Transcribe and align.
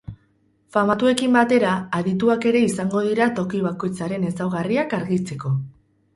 Famatuekin 0.77 1.35
batera, 1.35 1.73
adituak 1.97 2.47
ere 2.53 2.63
izango 2.69 3.05
dira 3.09 3.29
toki 3.41 3.63
bakoitzaren 3.67 4.27
ezaugarriak 4.33 4.99
argitzeko. 5.03 5.55